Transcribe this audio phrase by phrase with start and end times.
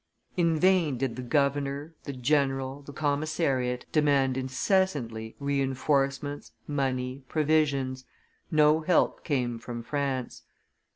[0.35, 8.05] In vain did the governor, the general, the commissariat demand incessantly re enforcements, money, provisions;
[8.49, 10.41] no help came from France.